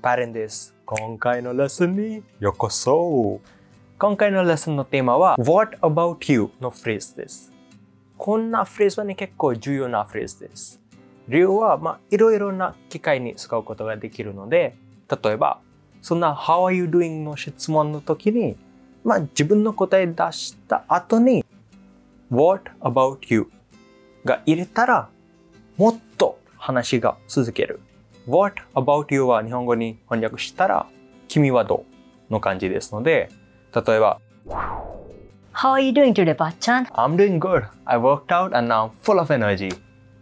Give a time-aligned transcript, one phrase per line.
[0.00, 0.74] パレンです。
[0.86, 3.42] 今回のレッスンにようこそ。
[3.98, 6.48] 今回のレッスンのテーマは What about you?
[6.62, 7.52] のフレーズです。
[8.16, 10.80] こんなフレーズはね、結構重要なフレーズです。
[11.28, 14.76] 理由は、まあ、いろいろな機会に使うことができるので、
[15.22, 15.60] 例えば、
[16.00, 18.56] そんな How are you doing の質問の時に、
[19.04, 21.44] まあ、自分の答え出した後に
[22.30, 23.50] What about you?
[24.24, 25.10] が入れたら、
[25.76, 27.80] もっと話が続ける。
[28.27, 30.87] What about you は日本語に翻訳したら、
[31.27, 31.85] 君はど
[32.29, 33.29] うの感じですので、
[33.73, 34.19] 例えば、
[35.53, 36.85] How are you doing today, Bachan?
[36.93, 37.65] I'm doing good.
[37.85, 39.71] I worked out and now I'm full of energy.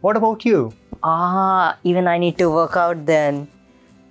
[0.02, 0.72] What about you?
[1.04, 3.48] Ah, even I need to work out then.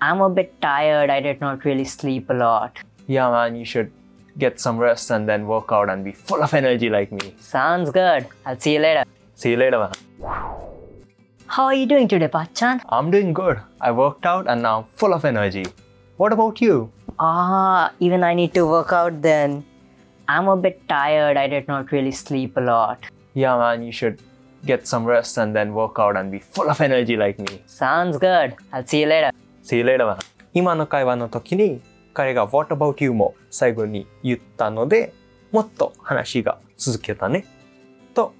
[0.01, 1.11] I'm a bit tired.
[1.11, 2.79] I did not really sleep a lot.
[3.09, 3.91] Yeah, man, you should
[4.39, 7.35] get some rest and then work out and be full of energy like me.
[7.39, 8.27] Sounds good.
[8.45, 9.05] I'll see you later.
[9.35, 10.40] See you later, man.
[11.54, 12.80] How are you doing today, Bachan?
[12.88, 13.60] I'm doing good.
[13.82, 15.66] I worked out and now full of energy.
[16.16, 16.90] What about you?
[17.20, 19.66] Ah, even I need to work out then.
[20.30, 21.36] I'm a bit tired.
[21.36, 23.04] I did not really sleep a lot.
[23.34, 24.22] Yeah, man, you should
[24.66, 27.62] get some rest and then work out and be full of energy like me.
[27.66, 28.56] Sounds good.
[28.72, 29.32] I'll see you later.
[29.62, 30.20] See you later, man.
[30.54, 31.82] 今の会話の時に
[32.14, 35.14] 彼が What about you も最後に言ったので
[35.52, 37.44] もっと話が続けたね。
[38.14, 38.34] と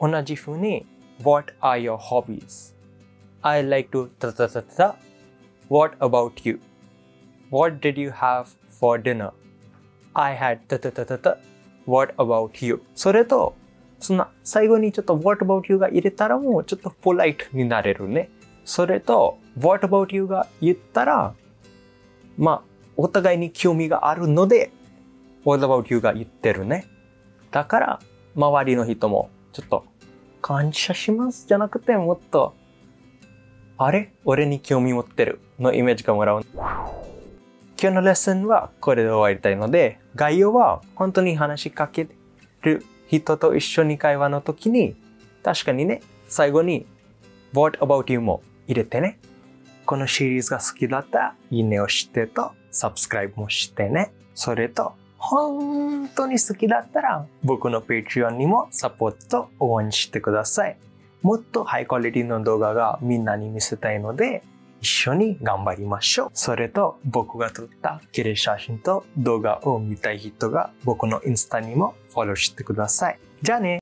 [0.00, 0.86] 同じ風に
[1.22, 2.74] What are your hobbies?
[3.42, 4.96] I like to たたたた
[5.68, 6.60] What about you?
[7.50, 8.46] What did you have
[8.80, 9.30] for dinner?
[10.12, 11.38] I had たたたた
[11.86, 12.82] What about you?
[12.94, 13.54] それと
[14.00, 18.30] そんな最後にちょっと What about you が入れたらもうちょっとポライトになれるね。
[18.64, 21.34] それと What about you が言ったら
[22.36, 22.62] まあ
[22.96, 24.72] お互いに興味があるので
[25.44, 26.86] What about you が言ってるね。
[27.50, 28.00] だから
[28.34, 29.84] 周りの人もちょっと
[30.46, 32.54] 感謝しますじゃなくてもっと
[33.78, 34.12] あれ？
[34.26, 36.44] 俺に興味持ってるのイメージがもらう。
[36.52, 36.60] 今
[37.78, 42.08] 日のレッスンはこれで終わりたいので概要は本当に話しかけ
[42.60, 44.96] る人と一緒に会話の時に
[45.42, 46.84] 確かにね最後に
[47.54, 49.18] What about you も入れてね。
[49.86, 54.12] このシリーズが好きだったらいいねをしてとサブスクライブもしてね。
[54.34, 54.92] それと
[55.34, 60.76] 本当に好きだったら僕の Patreon にもサポート応援してください。
[61.22, 64.44] もっとハイクオリティの動画がみんなに見せたいので
[64.80, 66.30] 一緒に頑張りましょう。
[66.34, 73.18] それと僕が撮った綺麗写真と動画を見たい人が僕のインスタにもフォローしてください。
[73.42, 73.72] じゃあね